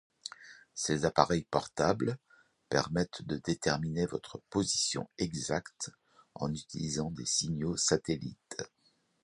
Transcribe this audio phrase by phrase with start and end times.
[0.73, 2.17] Ces appareils portables
[2.69, 5.91] permettent de déterminer votre position exacte
[6.33, 8.57] en utilisant des signaux satellites.